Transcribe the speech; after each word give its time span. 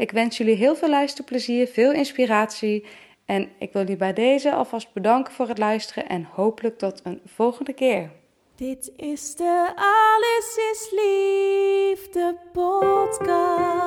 Ik 0.00 0.10
wens 0.10 0.36
jullie 0.36 0.56
heel 0.56 0.76
veel 0.76 0.88
luisterplezier, 0.88 1.66
veel 1.66 1.92
inspiratie 1.92 2.84
en 3.24 3.48
ik 3.58 3.72
wil 3.72 3.82
jullie 3.82 3.96
bij 3.96 4.12
deze 4.12 4.52
alvast 4.52 4.92
bedanken 4.92 5.32
voor 5.32 5.48
het 5.48 5.58
luisteren 5.58 6.08
en 6.08 6.28
hopelijk 6.32 6.78
tot 6.78 7.00
een 7.04 7.20
volgende 7.26 7.72
keer. 7.72 8.10
Dit 8.56 8.92
is 8.96 9.34
de 9.34 9.72
Alles 9.74 10.56
is 10.72 10.90
Liefde 10.90 12.36
podcast. 12.52 13.80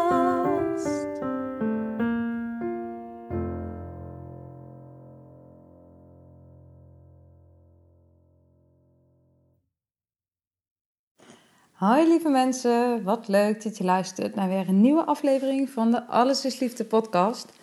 Hoi 11.83 12.07
lieve 12.07 12.29
mensen, 12.29 13.03
wat 13.03 13.27
leuk 13.27 13.63
dat 13.63 13.77
je 13.77 13.83
luistert 13.83 14.35
naar 14.35 14.47
weer 14.47 14.69
een 14.69 14.81
nieuwe 14.81 15.05
aflevering 15.05 15.69
van 15.69 15.91
de 15.91 16.07
Alles 16.07 16.45
is 16.45 16.59
Liefde 16.59 16.85
podcast. 16.85 17.53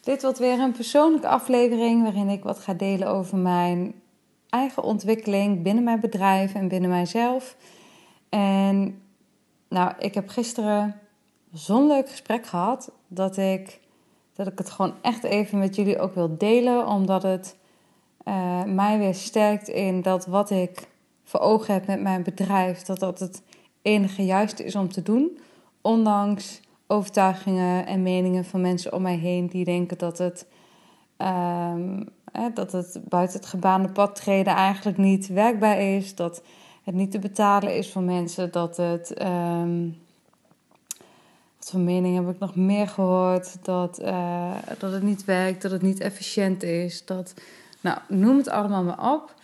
Dit 0.00 0.22
wordt 0.22 0.38
weer 0.38 0.60
een 0.60 0.72
persoonlijke 0.72 1.28
aflevering 1.28 2.02
waarin 2.02 2.28
ik 2.28 2.42
wat 2.42 2.58
ga 2.58 2.74
delen 2.74 3.08
over 3.08 3.38
mijn 3.38 3.94
eigen 4.48 4.82
ontwikkeling 4.82 5.62
binnen 5.62 5.84
mijn 5.84 6.00
bedrijf 6.00 6.54
en 6.54 6.68
binnen 6.68 6.90
mijzelf. 6.90 7.56
En 8.28 9.02
nou, 9.68 9.92
ik 9.98 10.14
heb 10.14 10.28
gisteren 10.28 11.00
zo'n 11.52 11.86
leuk 11.86 12.10
gesprek 12.10 12.46
gehad 12.46 12.90
dat 13.08 13.36
ik, 13.36 13.80
dat 14.34 14.46
ik 14.46 14.58
het 14.58 14.70
gewoon 14.70 14.94
echt 15.02 15.24
even 15.24 15.58
met 15.58 15.76
jullie 15.76 15.98
ook 15.98 16.14
wil 16.14 16.36
delen, 16.38 16.86
omdat 16.86 17.22
het 17.22 17.56
uh, 18.24 18.64
mij 18.64 18.98
weer 18.98 19.14
sterkt 19.14 19.68
in 19.68 20.02
dat 20.02 20.26
wat 20.26 20.50
ik 20.50 20.88
voor 21.24 21.40
ogen 21.40 21.74
heb 21.74 21.86
met 21.86 22.00
mijn 22.00 22.22
bedrijf, 22.22 22.82
dat 22.82 22.98
dat 22.98 23.18
het 23.18 23.42
enige 23.88 24.24
juiste 24.24 24.64
is 24.64 24.74
om 24.74 24.88
te 24.88 25.02
doen. 25.02 25.38
Ondanks 25.80 26.60
overtuigingen 26.86 27.86
en 27.86 28.02
meningen 28.02 28.44
van 28.44 28.60
mensen 28.60 28.92
om 28.92 29.02
mij 29.02 29.16
heen 29.16 29.46
die 29.46 29.64
denken 29.64 29.98
dat 29.98 30.18
het, 30.18 30.46
um, 31.18 32.08
dat 32.54 32.72
het 32.72 33.00
buiten 33.08 33.38
het 33.38 33.48
gebaande 33.48 33.88
pad 33.88 34.14
treden 34.14 34.54
eigenlijk 34.54 34.98
niet 34.98 35.26
werkbaar 35.26 35.80
is. 35.80 36.14
Dat 36.14 36.42
het 36.84 36.94
niet 36.94 37.10
te 37.10 37.18
betalen 37.18 37.76
is 37.76 37.92
voor 37.92 38.02
mensen. 38.02 38.52
Dat 38.52 38.76
het. 38.76 39.22
Um, 39.22 39.96
wat 41.58 41.70
voor 41.70 41.80
meningen 41.80 42.24
heb 42.24 42.34
ik 42.34 42.40
nog 42.40 42.56
meer 42.56 42.88
gehoord? 42.88 43.64
Dat, 43.64 44.00
uh, 44.00 44.54
dat 44.78 44.92
het 44.92 45.02
niet 45.02 45.24
werkt, 45.24 45.62
dat 45.62 45.70
het 45.70 45.82
niet 45.82 46.00
efficiënt 46.00 46.62
is. 46.62 47.04
Dat, 47.04 47.34
nou, 47.80 47.98
noem 48.08 48.36
het 48.36 48.48
allemaal 48.48 48.82
maar 48.82 49.12
op. 49.12 49.34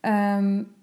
Um, 0.00 0.74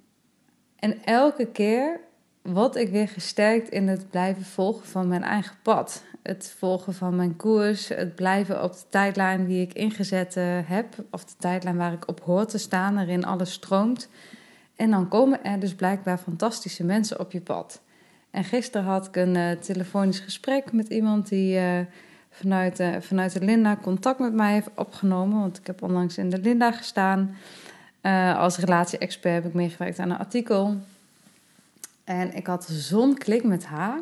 en 0.80 1.04
elke 1.04 1.46
keer 1.46 2.00
word 2.46 2.76
ik 2.76 2.90
weer 2.90 3.08
gesterkt 3.08 3.70
in 3.70 3.88
het 3.88 4.10
blijven 4.10 4.46
volgen 4.46 4.88
van 4.88 5.08
mijn 5.08 5.24
eigen 5.24 5.56
pad. 5.62 6.04
Het 6.24 6.56
volgen 6.58 6.94
van 6.94 7.16
mijn 7.16 7.36
koers, 7.36 7.88
het 7.88 8.16
blijven 8.16 8.64
op 8.64 8.72
de 8.72 8.84
tijdlijn 8.90 9.46
die 9.46 9.62
ik 9.62 9.74
ingezet 9.74 10.36
uh, 10.36 10.44
heb, 10.64 10.96
of 11.12 11.26
de 11.26 11.34
tijdlijn 11.38 11.78
waar 11.78 11.94
ik 11.94 12.08
op 12.08 12.20
hoor 12.20 12.46
te 12.46 12.58
staan, 12.58 12.96
waarin 12.96 13.26
alles 13.26 13.52
stroomt. 13.52 14.10
En 14.76 14.92
dan 14.92 15.08
komen 15.08 15.44
er 15.44 15.60
dus 15.60 15.76
blijkbaar 15.76 16.18
fantastische 16.18 16.84
mensen 16.84 17.20
op 17.20 17.32
je 17.32 17.42
pad. 17.42 17.82
En 18.32 18.44
gisteren 18.44 18.88
had 18.88 19.08
ik 19.08 19.16
een 19.16 19.36
uh, 19.36 19.52
telefonisch 19.52 20.20
gesprek 20.20 20.72
met 20.72 20.88
iemand 20.88 21.30
die 21.30 21.60
uh, 21.60 21.80
vanuit, 22.30 22.84
vanuit 23.00 23.34
de 23.34 23.46
Linda 23.46 23.78
contact 23.82 24.20
met 24.20 24.34
mij 24.34 24.54
heeft 24.54 24.70
opgenomen. 24.76 25.40
Want 25.40 25.58
ik 25.58 25.68
heb 25.68 25.84
onlangs 25.84 26.18
in 26.18 26.30
de 26.30 26.40
Linda 26.40 26.72
gestaan. 26.72 27.36
Als 28.38 28.58
relatie-expert 28.58 29.34
heb 29.34 29.46
ik 29.46 29.54
meegewerkt 29.54 30.00
aan 30.00 30.10
een 30.10 30.18
artikel. 30.18 30.78
En 32.06 32.36
ik 32.36 32.48
had 32.48 32.66
zo'n 32.66 33.18
klik 33.18 33.44
met 33.44 33.66
haar. 33.66 34.02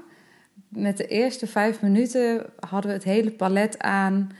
Met 0.69 0.97
de 0.97 1.07
eerste 1.07 1.47
vijf 1.47 1.81
minuten 1.81 2.45
hadden 2.59 2.91
we 2.91 2.97
het 2.97 3.05
hele 3.05 3.31
palet 3.31 3.79
aan 3.79 4.31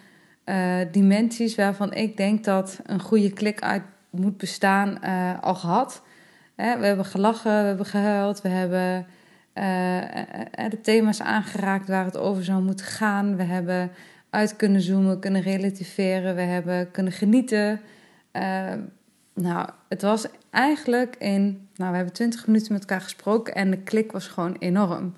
uh, 0.46 0.78
dimensies 0.92 1.56
waarvan 1.56 1.94
ik 1.94 2.18
denk 2.18 2.44
dat 2.44 2.80
een 2.86 3.00
goede 3.00 3.32
klik 3.32 3.62
uit 3.62 3.84
moet 4.10 4.38
bestaan 4.38 4.98
uh, 5.04 5.42
al 5.42 5.56
gehad. 5.56 6.02
we 6.56 6.64
hebben 6.64 7.06
gelachen, 7.06 7.62
we 7.62 7.68
hebben 7.68 7.86
gehuild, 7.86 8.42
we 8.42 8.50
hebben 8.50 9.06
de 10.70 10.80
thema's 10.82 11.22
aangeraakt 11.22 11.88
waar 11.88 12.06
het 12.06 12.18
over 12.18 12.44
zou 12.44 12.64
moeten 12.64 12.86
gaan. 12.86 13.36
We 13.36 13.44
hebben 13.44 13.92
uit 14.30 14.56
kunnen 14.56 14.82
zoomen, 14.82 15.20
kunnen 15.20 15.42
relativeren, 15.42 16.36
we 16.36 16.42
hebben 16.42 16.92
kunnen 16.92 17.14
genieten. 17.14 17.82
Nou, 19.34 19.70
het 19.90 20.02
was 20.02 20.26
eigenlijk 20.50 21.16
in. 21.16 21.68
Nou, 21.76 21.90
we 21.90 21.96
hebben 21.96 22.14
twintig 22.14 22.48
minuten 22.48 22.74
met 22.74 22.82
elkaar 22.82 23.02
gesproken 23.02 23.56
en 23.56 23.72
de 23.72 23.78
klik 23.78 24.12
was 24.12 24.28
gewoon 24.28 24.56
enorm. 24.60 25.14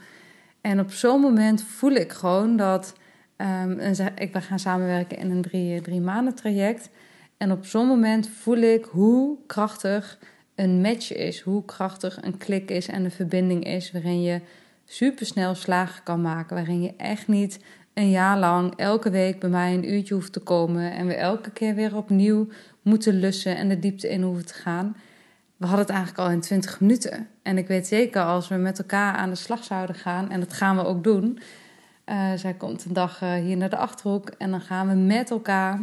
En 0.61 0.79
op 0.79 0.91
zo'n 0.91 1.21
moment 1.21 1.63
voel 1.63 1.91
ik 1.91 2.11
gewoon 2.11 2.57
dat. 2.57 2.93
Um, 3.37 3.79
ik, 4.15 4.33
we 4.33 4.41
gaan 4.41 4.59
samenwerken 4.59 5.17
in 5.17 5.31
een 5.31 5.41
drie, 5.41 5.81
drie 5.81 6.01
maanden 6.01 6.35
traject. 6.35 6.89
En 7.37 7.51
op 7.51 7.65
zo'n 7.65 7.87
moment 7.87 8.29
voel 8.29 8.57
ik 8.57 8.85
hoe 8.85 9.37
krachtig 9.47 10.19
een 10.55 10.81
match 10.81 11.13
is. 11.13 11.41
Hoe 11.41 11.65
krachtig 11.65 12.17
een 12.21 12.37
klik 12.37 12.71
is 12.71 12.87
en 12.87 13.03
een 13.03 13.11
verbinding 13.11 13.65
is. 13.65 13.91
Waarin 13.91 14.21
je 14.21 14.41
supersnel 14.85 15.55
slagen 15.55 16.03
kan 16.03 16.21
maken. 16.21 16.55
Waarin 16.55 16.81
je 16.81 16.93
echt 16.97 17.27
niet 17.27 17.59
een 17.95 18.09
jaar 18.09 18.37
lang 18.37 18.73
elke 18.75 19.09
week 19.09 19.39
bij 19.39 19.49
mij 19.49 19.73
een 19.73 19.93
uurtje 19.93 20.13
hoeft 20.13 20.33
te 20.33 20.39
komen. 20.39 20.91
En 20.91 21.07
we 21.07 21.13
elke 21.13 21.51
keer 21.51 21.75
weer 21.75 21.95
opnieuw 21.95 22.47
moeten 22.81 23.19
lussen 23.19 23.57
en 23.57 23.69
de 23.69 23.79
diepte 23.79 24.09
in 24.09 24.21
hoeven 24.21 24.45
te 24.45 24.53
gaan. 24.53 24.95
We 25.57 25.65
hadden 25.65 25.85
het 25.85 25.95
eigenlijk 25.95 26.27
al 26.27 26.33
in 26.33 26.41
20 26.41 26.79
minuten. 26.79 27.27
En 27.41 27.57
ik 27.57 27.67
weet 27.67 27.87
zeker 27.87 28.21
als 28.21 28.47
we 28.47 28.55
met 28.55 28.79
elkaar 28.79 29.13
aan 29.13 29.29
de 29.29 29.35
slag 29.35 29.63
zouden 29.63 29.95
gaan, 29.95 30.31
en 30.31 30.39
dat 30.39 30.53
gaan 30.53 30.75
we 30.75 30.85
ook 30.85 31.03
doen. 31.03 31.39
Uh, 32.05 32.33
zij 32.35 32.53
komt 32.53 32.85
een 32.85 32.93
dag 32.93 33.21
uh, 33.21 33.33
hier 33.33 33.57
naar 33.57 33.69
de 33.69 33.77
achterhoek 33.77 34.29
en 34.29 34.51
dan 34.51 34.61
gaan 34.61 34.87
we 34.87 34.93
met 34.93 35.31
elkaar 35.31 35.79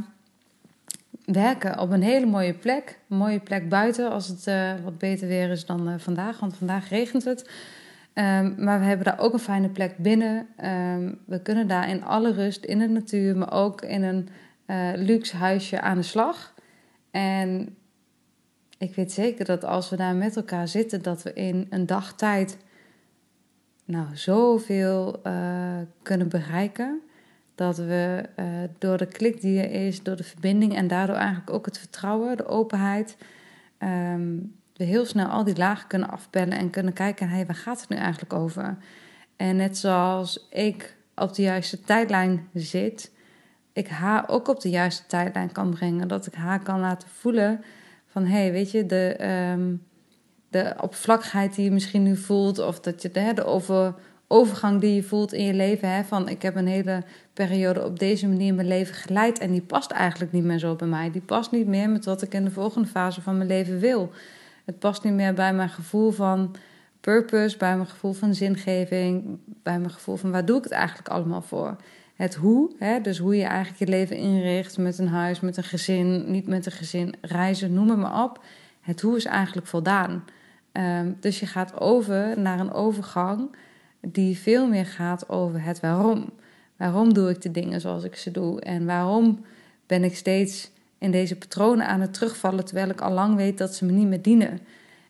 werken 1.25 1.79
op 1.79 1.91
een 1.91 2.03
hele 2.03 2.27
mooie 2.27 2.55
plek. 2.55 2.99
Een 3.09 3.17
mooie 3.17 3.41
plek 3.41 3.69
buiten 3.69 4.11
als 4.11 4.29
het 4.29 4.47
uh, 4.47 4.73
wat 4.85 4.99
beter 4.99 5.29
weer 5.29 5.51
is 5.51 5.67
dan 5.67 6.01
vandaag, 6.01 6.41
want 6.41 6.57
vandaag 6.57 6.89
regent 6.89 7.25
het. 7.25 7.51
Um, 8.15 8.55
maar 8.59 8.79
we 8.79 8.85
hebben 8.85 9.07
daar 9.07 9.19
ook 9.19 9.33
een 9.33 9.39
fijne 9.39 9.69
plek 9.69 9.97
binnen. 9.97 10.47
Um, 10.65 11.19
we 11.27 11.43
kunnen 11.43 11.69
daar 11.69 11.89
in 11.89 12.05
alle 12.05 12.33
rust 12.33 12.65
in 12.65 12.79
de 12.79 12.89
natuur, 12.89 13.37
maar 13.37 13.53
ook 13.53 13.83
in 13.83 14.03
een 14.03 14.29
luxe 14.97 15.37
huisje 15.37 15.81
aan 15.81 15.97
de 15.97 16.03
slag. 16.03 16.55
En 17.11 17.77
ik 18.79 18.95
weet 18.95 19.13
zeker 19.13 19.45
dat 19.45 19.65
als 19.65 19.91
we 19.91 19.97
daar 19.97 20.15
met 20.15 20.37
elkaar 20.37 20.69
zitten, 20.69 21.03
dat 21.03 21.23
we 21.23 21.33
in 21.33 21.67
een 21.71 21.87
dag 21.87 22.15
tijd 22.15 22.59
nou, 23.85 24.07
zoveel 24.17 25.21
uh, 25.27 25.79
kunnen 26.03 26.29
bereiken. 26.29 27.01
Dat 27.55 27.77
we 27.77 28.23
uh, 28.37 28.47
door 28.79 28.99
de 28.99 29.07
klik 29.07 29.41
die 29.41 29.63
er 29.63 29.87
is, 29.87 30.03
door 30.03 30.17
de 30.17 30.25
verbinding 30.25 30.75
en 30.75 30.89
daardoor 30.89 31.17
eigenlijk 31.17 31.51
ook 31.51 31.67
het 31.67 31.79
vertrouwen, 31.79 32.37
de 32.37 32.47
openheid, 32.47 33.17
um, 33.79 34.55
we 34.77 34.85
heel 34.85 35.05
snel 35.05 35.27
al 35.27 35.45
die 35.45 35.57
lagen 35.57 35.89
kunnen 35.89 36.11
afbellen 36.11 36.59
en 36.59 36.71
kunnen 36.71 36.93
kijken, 36.93 37.29
hé, 37.29 37.35
hey, 37.35 37.47
waar 37.47 37.55
gaat 37.55 37.81
het 37.81 37.89
nu 37.89 37.97
eigenlijk 37.97 38.33
over? 38.33 38.77
En 39.37 39.57
net 39.57 39.79
zoals 39.79 40.47
ik 40.51 40.97
op 41.15 41.35
de 41.35 41.43
juiste 41.43 41.81
tijdlijn 41.81 42.49
zit, 42.55 43.13
ik 43.73 43.89
haar 43.89 44.29
ook 44.29 44.49
op 44.49 44.61
de 44.61 44.71
juiste 44.71 45.07
tijdlijn 45.07 45.53
kan 45.53 45.71
brengen. 45.71 46.09
Dat 46.09 46.27
ik 46.27 46.35
haar 46.35 46.63
kan 46.63 46.81
laten 46.81 47.09
voelen 47.09 47.65
van 48.07 48.25
hé, 48.25 48.39
hey, 48.39 48.53
weet 48.53 48.71
je, 48.71 48.87
de, 48.87 49.15
ehm, 49.19 49.75
de 50.49 50.75
oppervlakkigheid 50.81 51.55
die 51.55 51.65
je 51.65 51.71
misschien 51.71 52.03
nu 52.03 52.17
voelt, 52.17 52.59
of 52.59 52.81
dat 52.81 53.03
je 53.03 53.11
de, 53.11 53.33
de 53.35 53.45
over, 53.45 53.95
overgang 54.29 54.81
die 54.81 54.95
je 54.95 55.03
voelt 55.03 55.33
in 55.33 55.45
je 55.45 55.55
leven, 55.55 55.89
hè, 55.89 56.05
van 56.05 56.29
ik 56.29 56.43
heb 56.43 56.57
een 56.57 56.67
hele 56.67 57.03
periode 57.33 57.85
op 57.85 57.99
deze 57.99 58.29
manier 58.29 58.55
mijn 58.55 58.69
leven 58.69 58.95
geleid 58.95 59.39
en 59.39 59.53
die 59.53 59.63
past 59.63 59.91
eigenlijk 59.91 60.33
niet 60.33 60.45
meer 60.45 60.59
zo 60.59 60.75
bij 60.75 60.89
mij. 60.89 61.11
Die 61.11 61.23
past 61.23 61.51
niet 61.51 61.67
meer 61.67 61.91
met 61.91 62.05
wat 62.05 62.23
ik 62.23 62.35
in 62.35 62.45
de 62.45 62.51
volgende 62.51 62.89
fase 62.89 63.21
van 63.21 63.37
mijn 63.37 63.49
leven 63.49 63.79
wil. 63.79 64.11
Het 64.65 64.79
past 64.79 65.05
niet 65.05 65.13
meer 65.13 65.35
bij 65.35 65.55
mijn 65.55 65.69
gevoel 65.69 66.11
van 66.11 66.57
purpose, 67.01 67.57
bij 67.57 67.77
mijn 67.77 67.89
gevoel 67.89 68.13
van 68.13 68.35
zingeving, 68.35 69.39
bij 69.45 69.79
mijn 69.79 69.91
gevoel 69.91 70.17
van 70.17 70.31
waar 70.31 70.45
doe 70.45 70.57
ik 70.59 70.65
het 70.65 70.73
eigenlijk 70.73 71.09
allemaal 71.09 71.43
voor. 71.43 71.77
Het 72.15 72.35
hoe, 72.35 72.73
hè, 72.79 73.01
dus 73.01 73.19
hoe 73.19 73.37
je 73.37 73.45
eigenlijk 73.45 73.79
je 73.79 73.87
leven 73.87 74.17
inricht 74.17 74.79
met 74.79 74.99
een 74.99 75.09
huis, 75.09 75.41
met 75.41 75.57
een 75.57 75.65
gezin, 75.65 76.31
niet 76.31 76.47
met 76.47 76.67
een 76.67 76.73
gezin, 76.73 77.15
reizen, 77.21 77.73
noem 77.73 77.89
het 77.89 77.99
maar 77.99 78.25
op. 78.25 78.45
Het 78.81 79.01
hoe 79.01 79.17
is 79.17 79.25
eigenlijk 79.25 79.67
voldaan. 79.67 80.25
Um, 80.73 81.17
dus 81.21 81.41
je 81.41 81.47
gaat 81.47 81.81
over 81.81 82.41
naar 82.41 82.61
een 82.61 82.73
overgang 82.73 83.57
die 84.01 84.39
veel 84.39 84.69
meer 84.69 84.87
gaat 84.87 85.29
over 85.29 85.63
het 85.63 85.81
waarom. 85.81 86.31
Waarom 86.77 87.15
doe 87.15 87.31
ik 87.31 87.41
de 87.41 87.51
dingen 87.51 87.81
zoals 87.81 88.05
ik 88.05 88.17
ze 88.17 88.31
doe? 88.31 88.61
En 88.61 88.87
waarom 88.87 89.45
ben 89.87 90.05
ik 90.05 90.17
steeds 90.17 90.72
in 91.03 91.11
deze 91.11 91.37
patronen 91.37 91.87
aan 91.87 92.01
het 92.01 92.15
terugvallen 92.15 92.65
terwijl 92.65 92.89
ik 92.89 93.01
al 93.01 93.13
lang 93.13 93.37
weet 93.37 93.59
dat 93.59 93.75
ze 93.75 93.85
me 93.85 93.93
niet 93.93 94.07
meer 94.07 94.23
dienen? 94.23 94.61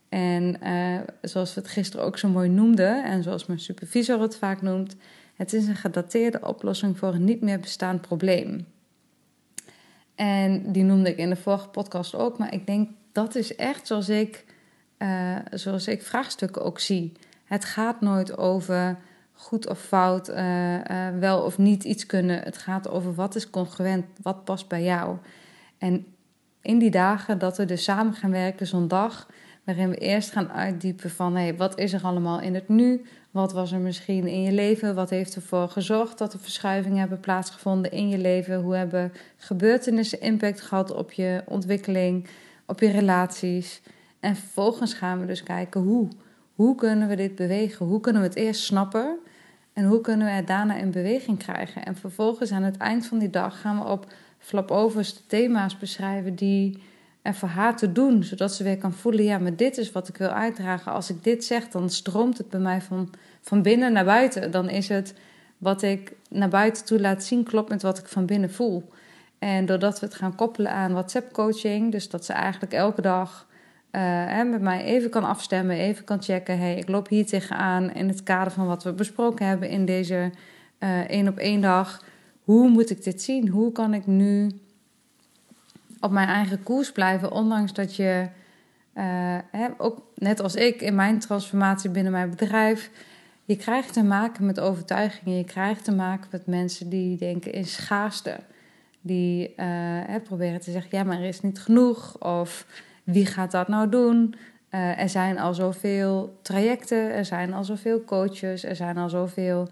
En 0.09 0.57
uh, 0.63 0.99
zoals 1.23 1.55
we 1.55 1.61
het 1.61 1.71
gisteren 1.71 2.07
ook 2.07 2.19
zo 2.19 2.29
mooi 2.29 2.49
noemden, 2.49 3.05
en 3.05 3.23
zoals 3.23 3.47
mijn 3.47 3.61
supervisor 3.61 4.21
het 4.21 4.37
vaak 4.37 4.63
noemt, 4.63 4.97
het 5.35 5.53
is 5.53 5.67
een 5.67 5.77
gedateerde 5.77 6.41
oplossing 6.47 6.99
voor 6.99 7.15
een 7.15 7.25
niet 7.25 7.41
meer 7.41 7.61
bestaand 7.61 8.01
probleem. 8.01 8.67
En 10.15 10.73
die 10.73 10.85
noemde 10.85 11.11
ik 11.11 11.17
in 11.17 11.29
de 11.29 11.37
vorige 11.37 11.69
podcast 11.69 12.15
ook, 12.15 12.39
maar 12.39 12.55
ik 12.55 12.67
denk 12.67 12.91
dat 13.13 13.35
is 13.35 13.57
echt 13.57 13.87
zoals 13.87 14.09
ik, 14.09 14.45
uh, 14.99 15.37
zoals 15.51 15.89
ik 15.89 16.03
vraagstukken 16.03 16.65
ook 16.65 16.79
zie. 16.79 17.13
Het 17.45 17.65
gaat 17.65 18.01
nooit 18.01 18.39
over 18.39 18.99
goed 19.33 19.69
of 19.69 19.81
fout, 19.81 20.29
uh, 20.29 20.77
wel 21.19 21.43
of 21.43 21.59
niet 21.59 21.85
iets 21.85 22.07
kunnen. 22.07 22.43
Het 22.43 22.59
gaat 22.59 22.89
over 22.89 23.15
wat 23.15 23.35
is 23.35 23.51
congruent, 23.51 24.05
wat 24.23 24.45
past 24.45 24.69
bij 24.69 24.83
jou. 24.83 25.17
En 25.83 26.07
in 26.61 26.79
die 26.79 26.91
dagen 26.91 27.39
dat 27.39 27.57
we 27.57 27.65
dus 27.65 27.85
samen 27.85 28.15
gaan 28.15 28.31
werken, 28.31 28.67
zo'n 28.67 28.89
dag 28.89 29.29
waarin 29.65 29.89
we 29.89 29.97
eerst 29.97 30.31
gaan 30.31 30.51
uitdiepen 30.51 31.11
van 31.11 31.37
hey, 31.37 31.57
wat 31.57 31.79
is 31.79 31.93
er 31.93 32.03
allemaal 32.03 32.41
in 32.41 32.55
het 32.55 32.69
nu? 32.69 33.05
Wat 33.31 33.53
was 33.53 33.73
er 33.73 33.79
misschien 33.79 34.27
in 34.27 34.43
je 34.43 34.53
leven? 34.53 34.95
Wat 34.95 35.11
heeft 35.11 35.35
ervoor 35.35 35.69
gezorgd 35.69 36.19
dat 36.19 36.33
er 36.33 36.39
verschuivingen 36.39 36.99
hebben 36.99 37.21
plaatsgevonden 37.21 37.91
in 37.91 38.09
je 38.09 38.19
leven? 38.19 38.61
Hoe 38.61 38.75
hebben 38.75 39.13
gebeurtenissen 39.37 40.21
impact 40.21 40.61
gehad 40.61 40.95
op 40.95 41.13
je 41.13 41.43
ontwikkeling, 41.47 42.29
op 42.67 42.81
je 42.81 42.91
relaties? 42.91 43.83
En 44.21 44.37
vervolgens 44.37 44.95
gaan 44.95 45.21
we 45.21 45.27
dus 45.27 45.43
kijken 45.43 45.81
hoe. 45.81 46.09
Hoe 46.55 46.75
kunnen 46.75 47.09
we 47.09 47.17
dit 47.17 47.35
bewegen? 47.35 47.87
Hoe 47.87 48.01
kunnen 48.01 48.23
we 48.23 48.29
het 48.29 48.37
eerst 48.37 48.63
snappen? 48.63 49.19
En 49.73 49.85
hoe 49.85 50.01
kunnen 50.01 50.27
we 50.27 50.33
het 50.33 50.47
daarna 50.47 50.77
in 50.77 50.91
beweging 50.91 51.39
krijgen? 51.39 51.85
En 51.85 51.97
vervolgens 51.97 52.53
aan 52.53 52.63
het 52.63 52.77
eind 52.77 53.07
van 53.07 53.19
die 53.19 53.31
dag 53.31 53.61
gaan 53.61 53.79
we 53.79 53.85
op 53.85 54.07
flapovers 54.43 55.15
de 55.15 55.27
thema's 55.27 55.79
beschrijven 55.79 56.35
die 56.35 56.83
er 57.23 57.35
voor 57.35 57.49
haar 57.49 57.77
te 57.77 57.93
doen. 57.93 58.23
Zodat 58.23 58.55
ze 58.55 58.65
weer 58.65 58.79
kan 58.79 58.93
voelen, 58.93 59.25
ja, 59.25 59.39
maar 59.39 59.57
dit 59.57 59.79
is 59.79 59.93
wat 59.93 60.09
ik 60.09 60.17
wil 60.17 60.29
uitdragen. 60.29 60.93
Als 60.93 61.11
ik 61.11 61.25
dit 61.25 61.45
zeg, 61.45 61.69
dan 61.69 61.91
stroomt 61.91 62.39
het 62.39 62.49
bij 62.49 62.61
mij 62.61 62.81
van, 62.81 63.11
van 63.41 63.63
binnen 63.63 63.93
naar 63.93 64.05
buiten. 64.05 64.51
Dan 64.51 64.69
is 64.69 64.89
het 64.89 65.15
wat 65.59 65.83
ik 65.83 66.13
naar 66.29 66.49
buiten 66.49 66.85
toe 66.85 67.01
laat 67.01 67.25
zien, 67.25 67.45
klopt 67.45 67.69
met 67.69 67.83
wat 67.83 67.99
ik 67.99 68.07
van 68.07 68.27
binnen 68.27 68.51
voel. 68.51 68.91
En 69.39 69.67
doordat 69.67 70.01
we 70.01 70.07
het 70.07 70.15
gaan 70.15 70.35
koppelen 70.35 70.73
aan 70.73 70.93
WhatsApp 70.93 71.33
coaching, 71.33 71.93
dus 71.93 72.09
dat 72.09 72.25
ze 72.25 72.33
eigenlijk 72.33 72.73
elke 72.73 73.03
dag 73.03 73.47
uh, 73.93 74.43
met 74.43 74.61
mij 74.61 74.85
even 74.85 75.11
kan 75.11 75.25
afstemmen, 75.25 75.77
even 75.77 76.05
kan 76.05 76.23
checken. 76.23 76.59
Hey, 76.59 76.77
ik 76.77 76.89
loop 76.89 77.09
hier 77.09 77.27
tegenaan 77.27 77.93
in 77.93 78.09
het 78.09 78.23
kader 78.23 78.53
van 78.53 78.67
wat 78.67 78.85
we 78.85 78.93
besproken 78.93 79.47
hebben 79.47 79.69
in 79.69 79.85
deze 79.85 80.31
uh, 80.79 80.99
één 80.99 81.29
op 81.29 81.39
één 81.39 81.61
dag. 81.61 82.05
Hoe 82.53 82.69
moet 82.69 82.91
ik 82.91 83.05
dit 83.05 83.23
zien? 83.23 83.49
Hoe 83.49 83.73
kan 83.73 83.95
ik 83.95 84.07
nu 84.07 84.51
op 86.01 86.11
mijn 86.11 86.29
eigen 86.29 86.63
koers 86.63 86.93
blijven, 86.93 87.33
ondanks 87.33 87.73
dat 87.73 87.97
je, 87.97 88.29
uh, 88.95 89.05
hè, 89.51 89.69
ook 89.79 90.03
net 90.15 90.41
als 90.41 90.55
ik 90.55 90.81
in 90.81 90.95
mijn 90.95 91.19
transformatie 91.19 91.91
binnen 91.91 92.13
mijn 92.13 92.31
bedrijf, 92.31 92.91
je 93.45 93.57
krijgt 93.57 93.93
te 93.93 94.03
maken 94.03 94.47
met 94.47 94.61
overtuigingen. 94.61 95.39
Je 95.39 95.45
krijgt 95.45 95.85
te 95.85 95.95
maken 95.95 96.29
met 96.31 96.47
mensen 96.47 96.89
die 96.89 97.17
denken 97.17 97.53
in 97.53 97.65
schaarste. 97.65 98.37
Die 99.01 99.53
hè, 99.57 100.21
proberen 100.21 100.61
te 100.61 100.71
zeggen, 100.71 100.99
ja, 100.99 101.05
maar 101.05 101.19
er 101.19 101.29
is 101.29 101.41
niet 101.41 101.61
genoeg. 101.61 102.19
Of 102.19 102.67
wie 103.05 103.27
gaat 103.27 103.51
dat 103.51 103.69
nou 103.69 103.89
doen? 103.89 104.35
Uh, 104.71 105.01
er 105.01 105.09
zijn 105.09 105.39
al 105.39 105.55
zoveel 105.55 106.39
trajecten, 106.43 107.13
er 107.13 107.25
zijn 107.25 107.53
al 107.53 107.65
zoveel 107.65 108.05
coaches, 108.05 108.65
er 108.65 108.77
zijn 108.77 108.97
al 108.97 109.09
zoveel 109.09 109.69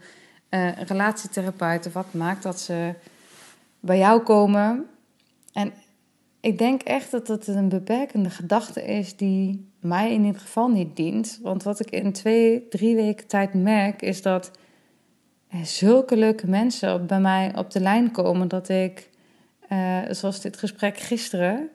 uh, 0.51 0.77
relatietherapeuten. 0.77 1.93
Wat 1.93 2.13
maakt 2.13 2.43
dat 2.43 2.61
ze 2.61 2.95
bij 3.81 3.99
jou 3.99 4.23
komen? 4.23 4.87
En 5.53 5.73
ik 6.41 6.59
denk 6.59 6.83
echt 6.83 7.11
dat 7.11 7.27
dat 7.27 7.47
een 7.47 7.69
beperkende 7.69 8.31
gedachte 8.31 8.85
is 8.85 9.17
die 9.17 9.71
mij 9.81 10.13
in 10.13 10.25
ieder 10.25 10.41
geval 10.41 10.69
niet 10.69 10.97
dient. 10.97 11.39
Want 11.43 11.63
wat 11.63 11.81
ik 11.81 11.91
in 11.91 12.13
twee, 12.13 12.69
drie 12.69 12.97
weken 12.97 13.27
tijd 13.27 13.55
merk, 13.55 14.03
is 14.03 14.23
dat 14.23 14.51
er 15.49 15.67
zulke 15.67 16.17
leuke 16.17 16.47
mensen 16.47 17.07
bij 17.07 17.21
mij 17.21 17.57
op 17.57 17.71
de 17.71 17.81
lijn 17.81 18.11
komen 18.11 18.49
dat 18.49 18.69
ik, 18.69 19.11
uh, 19.73 19.99
zoals 20.11 20.41
dit 20.41 20.57
gesprek 20.57 20.99
gisteren, 20.99 21.69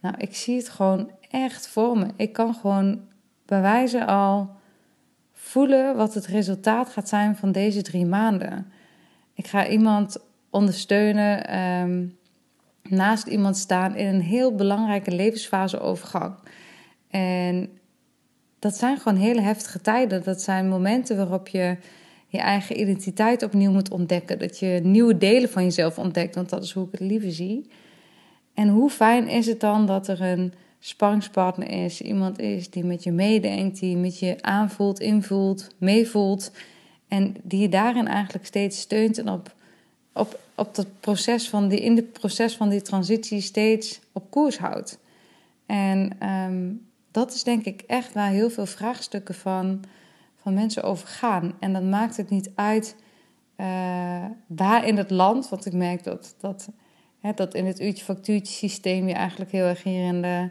nou, 0.00 0.14
ik 0.18 0.36
zie 0.36 0.56
het 0.56 0.68
gewoon 0.68 1.10
echt 1.30 1.68
voor 1.68 1.98
me. 1.98 2.06
Ik 2.16 2.32
kan 2.32 2.54
gewoon 2.54 3.00
bij 3.46 3.60
wijze 3.60 4.06
al 4.06 4.56
voelen 5.48 5.96
wat 5.96 6.14
het 6.14 6.26
resultaat 6.26 6.88
gaat 6.88 7.08
zijn 7.08 7.36
van 7.36 7.52
deze 7.52 7.82
drie 7.82 8.06
maanden. 8.06 8.72
Ik 9.34 9.46
ga 9.46 9.68
iemand 9.68 10.18
ondersteunen, 10.50 11.58
um, 11.58 12.16
naast 12.82 13.26
iemand 13.26 13.56
staan 13.56 13.96
in 13.96 14.06
een 14.06 14.20
heel 14.20 14.54
belangrijke 14.54 15.10
levensfaseovergang. 15.10 16.34
En 17.10 17.68
dat 18.58 18.76
zijn 18.76 18.98
gewoon 18.98 19.18
hele 19.18 19.40
heftige 19.40 19.80
tijden. 19.80 20.22
Dat 20.24 20.42
zijn 20.42 20.68
momenten 20.68 21.16
waarop 21.16 21.48
je 21.48 21.76
je 22.26 22.38
eigen 22.38 22.80
identiteit 22.80 23.42
opnieuw 23.42 23.72
moet 23.72 23.90
ontdekken. 23.90 24.38
Dat 24.38 24.58
je 24.58 24.80
nieuwe 24.82 25.18
delen 25.18 25.50
van 25.50 25.62
jezelf 25.62 25.98
ontdekt, 25.98 26.34
want 26.34 26.48
dat 26.48 26.62
is 26.62 26.72
hoe 26.72 26.86
ik 26.86 26.92
het 26.92 27.00
liever 27.00 27.32
zie. 27.32 27.70
En 28.54 28.68
hoe 28.68 28.90
fijn 28.90 29.28
is 29.28 29.46
het 29.46 29.60
dan 29.60 29.86
dat 29.86 30.08
er 30.08 30.20
een 30.20 30.52
sparringspartner 30.80 31.70
is, 31.70 32.00
iemand 32.00 32.38
is 32.38 32.70
die 32.70 32.84
met 32.84 33.02
je 33.02 33.12
meedenkt, 33.12 33.80
die 33.80 33.96
met 33.96 34.18
je 34.18 34.36
aanvoelt, 34.40 35.00
invoelt, 35.00 35.74
meevoelt. 35.78 36.52
En 37.08 37.36
die 37.42 37.60
je 37.60 37.68
daarin 37.68 38.08
eigenlijk 38.08 38.46
steeds 38.46 38.80
steunt 38.80 39.18
en 39.18 39.28
op, 39.28 39.54
op, 40.12 40.40
op 40.54 40.74
dat 40.74 40.86
proces 41.00 41.48
van 41.48 41.68
die, 41.68 41.80
in 41.80 41.96
het 41.96 42.12
proces 42.12 42.56
van 42.56 42.68
die 42.68 42.82
transitie 42.82 43.40
steeds 43.40 44.00
op 44.12 44.30
koers 44.30 44.58
houdt. 44.58 44.98
En 45.66 46.28
um, 46.28 46.86
dat 47.10 47.34
is 47.34 47.42
denk 47.42 47.64
ik 47.64 47.82
echt 47.86 48.12
waar 48.12 48.30
heel 48.30 48.50
veel 48.50 48.66
vraagstukken 48.66 49.34
van, 49.34 49.84
van 50.36 50.54
mensen 50.54 50.82
over 50.82 51.08
gaan. 51.08 51.54
En 51.60 51.72
dan 51.72 51.88
maakt 51.88 52.16
het 52.16 52.30
niet 52.30 52.50
uit 52.54 52.96
uh, 53.56 54.24
waar 54.46 54.86
in 54.86 54.96
het 54.96 55.10
land, 55.10 55.48
want 55.48 55.66
ik 55.66 55.72
merk 55.72 56.04
dat, 56.04 56.34
dat 56.40 56.68
dat 57.34 57.54
in 57.54 57.66
het 57.66 57.80
uurtje-factuurtje 57.80 58.54
systeem 58.54 59.08
je 59.08 59.14
eigenlijk 59.14 59.50
heel 59.52 59.64
erg 59.64 59.82
hier 59.82 60.06
in 60.06 60.22
de, 60.22 60.48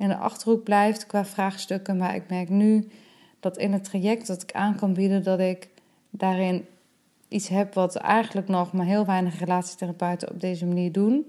in 0.00 0.08
de 0.08 0.16
achterhoek 0.16 0.64
blijft 0.64 1.06
qua 1.06 1.24
vraagstukken. 1.24 1.96
Maar 1.96 2.14
ik 2.14 2.28
merk 2.28 2.48
nu 2.48 2.88
dat 3.40 3.58
in 3.58 3.72
het 3.72 3.84
traject 3.84 4.26
dat 4.26 4.42
ik 4.42 4.52
aan 4.52 4.76
kan 4.76 4.92
bieden, 4.92 5.22
dat 5.22 5.40
ik 5.40 5.68
daarin 6.10 6.66
iets 7.28 7.48
heb 7.48 7.74
wat 7.74 7.96
eigenlijk 7.96 8.48
nog 8.48 8.72
maar 8.72 8.86
heel 8.86 9.06
weinig 9.06 9.38
relatietherapeuten 9.38 10.30
op 10.30 10.40
deze 10.40 10.66
manier 10.66 10.92
doen. 10.92 11.28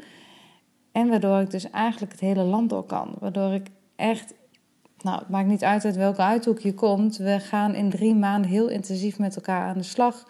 En 0.92 1.10
waardoor 1.10 1.40
ik 1.40 1.51
dus 1.51 1.70
eigenlijk 1.70 2.12
het 2.12 2.22
hele 2.22 2.44
land 2.44 2.70
door 2.70 2.84
kan. 2.84 3.16
Waardoor 3.20 3.54
ik 3.54 3.68
echt, 3.96 4.34
nou, 5.01 5.20
het 5.20 5.30
maakt 5.30 5.48
niet 5.48 5.63
uit 5.63 5.86
uit 5.86 5.96
welke 5.96 6.22
uithoek 6.22 6.60
je 6.60 6.74
komt. 6.74 7.18
We 7.18 7.40
gaan 7.40 7.75
in 7.75 7.90
drie 7.90 8.16
maanden 8.16 8.51
heel 8.51 8.68
intensief 8.68 9.20
met 9.20 9.36
elkaar 9.36 9.68
aan 9.68 9.78
de 9.78 9.84
slag. 9.84 10.28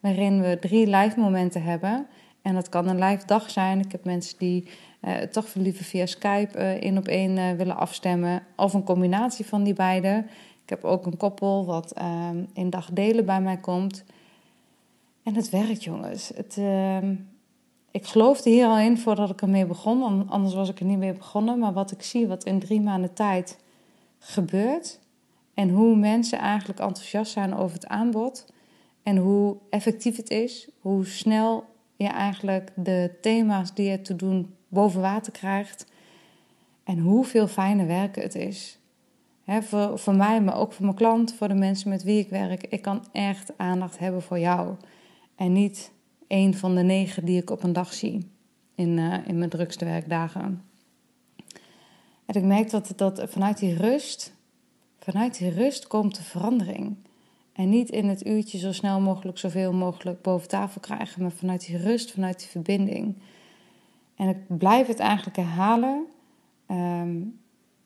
Waarin 0.00 0.40
we 0.40 0.58
drie 0.60 0.86
live 0.86 1.20
momenten 1.20 1.62
hebben. 1.62 2.06
En 2.44 2.54
dat 2.54 2.68
kan 2.68 2.88
een 2.88 3.04
live 3.04 3.26
dag 3.26 3.50
zijn. 3.50 3.80
Ik 3.80 3.92
heb 3.92 4.04
mensen 4.04 4.38
die 4.38 4.68
uh, 5.00 5.16
toch 5.16 5.54
liever 5.54 5.84
via 5.84 6.06
Skype 6.06 6.80
uh, 6.82 6.96
op 6.96 7.08
één 7.08 7.36
uh, 7.36 7.52
willen 7.52 7.76
afstemmen. 7.76 8.42
Of 8.56 8.74
een 8.74 8.84
combinatie 8.84 9.46
van 9.46 9.62
die 9.62 9.74
beide. 9.74 10.24
Ik 10.62 10.68
heb 10.68 10.84
ook 10.84 11.06
een 11.06 11.16
koppel 11.16 11.64
wat 11.64 11.92
ehm, 11.92 12.44
in 12.52 12.70
dagdelen 12.70 13.24
bij 13.24 13.40
mij 13.40 13.56
komt. 13.56 14.04
En 15.22 15.34
het 15.34 15.50
werkt, 15.50 15.84
jongens. 15.84 16.30
Het, 16.34 16.56
ehm, 16.58 17.14
ik 17.90 18.06
geloofde 18.06 18.50
hier 18.50 18.66
al 18.66 18.78
in 18.78 18.98
voordat 18.98 19.30
ik 19.30 19.42
ermee 19.42 19.66
begon. 19.66 20.28
Anders 20.28 20.54
was 20.54 20.68
ik 20.68 20.80
er 20.80 20.86
niet 20.86 20.98
mee 20.98 21.12
begonnen. 21.12 21.58
Maar 21.58 21.72
wat 21.72 21.90
ik 21.90 22.02
zie, 22.02 22.26
wat 22.26 22.44
in 22.44 22.58
drie 22.58 22.80
maanden 22.80 23.14
tijd 23.14 23.58
gebeurt. 24.18 25.00
En 25.54 25.70
hoe 25.70 25.96
mensen 25.96 26.38
eigenlijk 26.38 26.80
enthousiast 26.80 27.32
zijn 27.32 27.54
over 27.54 27.74
het 27.74 27.86
aanbod. 27.86 28.52
En 29.02 29.16
hoe 29.16 29.56
effectief 29.70 30.16
het 30.16 30.30
is. 30.30 30.68
Hoe 30.80 31.06
snel 31.06 31.64
je 31.96 32.06
eigenlijk 32.06 32.70
de 32.74 33.10
thema's 33.20 33.74
die 33.74 33.90
je 33.90 34.02
te 34.02 34.16
doen 34.16 34.54
boven 34.68 35.00
water 35.00 35.32
krijgt. 35.32 35.86
En 36.84 36.98
hoeveel 36.98 37.48
fijner 37.48 37.86
werken 37.86 38.22
het 38.22 38.34
is. 38.34 38.78
voor, 39.46 39.98
voor 39.98 40.14
mij, 40.14 40.42
maar 40.42 40.56
ook 40.56 40.72
voor 40.72 40.84
mijn 40.84 40.96
klant, 40.96 41.34
voor 41.34 41.48
de 41.48 41.54
mensen 41.54 41.88
met 41.88 42.02
wie 42.02 42.18
ik 42.18 42.28
werk. 42.28 42.62
Ik 42.62 42.82
kan 42.82 43.04
echt 43.12 43.52
aandacht 43.56 43.98
hebben 43.98 44.22
voor 44.22 44.38
jou. 44.38 44.74
En 45.36 45.52
niet 45.52 45.92
een 46.28 46.54
van 46.54 46.74
de 46.74 46.82
negen 46.82 47.24
die 47.24 47.40
ik 47.40 47.50
op 47.50 47.62
een 47.62 47.72
dag 47.72 47.92
zie 47.92 48.30
in, 48.74 48.98
uh, 48.98 49.26
in 49.26 49.38
mijn 49.38 49.50
drukste 49.50 49.84
werkdagen. 49.84 50.62
En 52.26 52.34
ik 52.34 52.42
merk 52.42 52.70
dat, 52.70 52.92
dat 52.96 53.22
vanuit 53.26 53.58
die 53.58 53.76
rust, 53.76 54.34
vanuit 54.98 55.38
die 55.38 55.50
rust 55.50 55.86
komt 55.86 56.16
de 56.16 56.22
verandering. 56.22 56.96
En 57.54 57.68
niet 57.68 57.90
in 57.90 58.08
het 58.08 58.26
uurtje 58.26 58.58
zo 58.58 58.72
snel 58.72 59.00
mogelijk 59.00 59.38
zoveel 59.38 59.72
mogelijk 59.72 60.22
boven 60.22 60.48
tafel 60.48 60.80
krijgen, 60.80 61.22
maar 61.22 61.30
vanuit 61.30 61.66
die 61.66 61.76
rust, 61.76 62.10
vanuit 62.10 62.38
die 62.38 62.48
verbinding. 62.48 63.14
En 64.16 64.28
ik 64.28 64.58
blijf 64.58 64.86
het 64.86 64.98
eigenlijk 64.98 65.36
herhalen. 65.36 66.06
Ehm, 66.66 67.20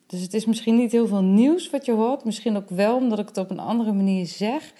dus 0.07 0.21
het 0.21 0.35
is 0.35 0.45
misschien 0.45 0.77
niet 0.77 0.93
heel 0.93 1.07
veel 1.07 1.23
nieuws 1.23 1.71
wat 1.71 1.85
je 1.85 1.93
hoort. 1.93 2.25
Misschien 2.25 2.57
ook 2.57 2.69
wel 2.69 2.97
omdat 2.97 3.19
ik 3.19 3.29
het 3.29 3.37
op 3.37 3.51
een 3.51 3.59
andere 3.59 3.93
manier 3.93 4.27
zeg. 4.27 4.73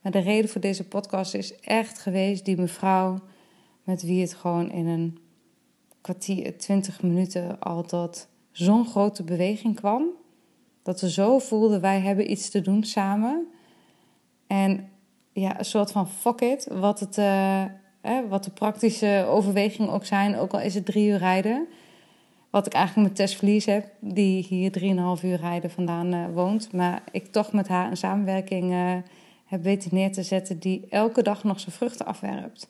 Maar 0.00 0.12
de 0.12 0.18
reden 0.18 0.50
voor 0.50 0.60
deze 0.60 0.84
podcast 0.84 1.34
is 1.34 1.60
echt 1.60 1.98
geweest 1.98 2.44
die 2.44 2.56
mevrouw 2.56 3.18
met 3.84 4.02
wie 4.02 4.20
het 4.20 4.34
gewoon 4.34 4.70
in 4.70 4.86
een 4.86 5.18
kwartier, 6.00 6.58
twintig 6.58 7.02
minuten 7.02 7.60
al 7.60 7.82
tot 7.82 8.28
zo'n 8.50 8.86
grote 8.86 9.22
beweging 9.22 9.74
kwam. 9.74 10.04
Dat 10.82 11.00
we 11.00 11.10
zo 11.10 11.38
voelden, 11.38 11.80
wij 11.80 12.00
hebben 12.00 12.30
iets 12.30 12.50
te 12.50 12.60
doen 12.60 12.84
samen. 12.84 13.46
En 14.46 14.88
ja, 15.32 15.58
een 15.58 15.64
soort 15.64 15.92
van 15.92 16.08
fuck 16.08 16.40
it, 16.40 16.68
wat, 16.72 17.00
het, 17.00 17.18
uh, 17.18 17.64
wat 18.28 18.44
de 18.44 18.50
praktische 18.50 19.26
overwegingen 19.28 19.92
ook 19.92 20.04
zijn, 20.04 20.36
ook 20.36 20.52
al 20.52 20.60
is 20.60 20.74
het 20.74 20.84
drie 20.84 21.08
uur 21.08 21.18
rijden. 21.18 21.66
Wat 22.50 22.66
ik 22.66 22.72
eigenlijk 22.72 23.08
met 23.08 23.16
Tess 23.16 23.66
heb, 23.66 23.86
die 24.00 24.42
hier 24.48 24.72
drieënhalf 24.72 25.22
uur 25.22 25.36
rijden 25.36 25.70
vandaan 25.70 26.14
uh, 26.14 26.24
woont. 26.34 26.72
Maar 26.72 27.02
ik 27.10 27.26
toch 27.26 27.52
met 27.52 27.68
haar 27.68 27.90
een 27.90 27.96
samenwerking 27.96 28.72
uh, 28.72 28.96
heb 29.46 29.62
weten 29.62 29.90
neer 29.92 30.12
te 30.12 30.22
zetten 30.22 30.58
die 30.58 30.86
elke 30.90 31.22
dag 31.22 31.44
nog 31.44 31.60
zijn 31.60 31.74
vruchten 31.74 32.06
afwerpt. 32.06 32.68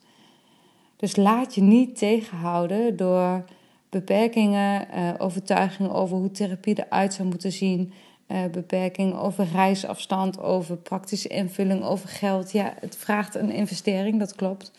Dus 0.96 1.16
laat 1.16 1.54
je 1.54 1.62
niet 1.62 1.98
tegenhouden 1.98 2.96
door 2.96 3.44
beperkingen, 3.90 4.86
overtuigingen 5.18 5.92
over 5.92 6.16
hoe 6.16 6.30
therapie 6.30 6.84
eruit 6.86 7.14
zou 7.14 7.28
moeten 7.28 7.52
zien, 7.52 7.92
uh, 8.28 8.44
beperkingen 8.52 9.20
over 9.20 9.46
reisafstand, 9.52 10.40
over 10.40 10.76
praktische 10.76 11.28
invulling, 11.28 11.82
over 11.84 12.08
geld. 12.08 12.52
Ja, 12.52 12.74
het 12.80 12.96
vraagt 12.96 13.34
een 13.34 13.50
investering, 13.50 14.18
dat 14.18 14.34
klopt. 14.34 14.72